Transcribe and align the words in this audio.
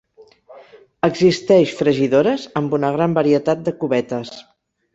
Existeix 1.07 1.75
fregidores 1.83 2.47
amb 2.63 2.75
una 2.81 2.91
gran 2.99 3.15
varietat 3.21 3.65
de 3.69 3.77
cubetes. 3.85 4.37